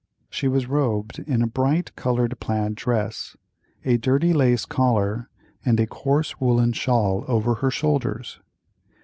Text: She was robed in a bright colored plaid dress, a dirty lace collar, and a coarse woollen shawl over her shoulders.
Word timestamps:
She 0.31 0.47
was 0.47 0.65
robed 0.67 1.19
in 1.19 1.43
a 1.43 1.47
bright 1.47 1.95
colored 1.95 2.39
plaid 2.39 2.73
dress, 2.73 3.37
a 3.85 3.97
dirty 3.97 4.33
lace 4.33 4.65
collar, 4.65 5.29
and 5.63 5.79
a 5.79 5.85
coarse 5.85 6.39
woollen 6.39 6.73
shawl 6.73 7.23
over 7.27 7.53
her 7.61 7.69
shoulders. 7.69 8.39